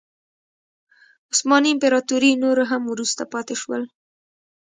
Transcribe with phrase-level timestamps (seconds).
[1.31, 3.81] عثماني امپراتوري نور هم وروسته پاتې شول.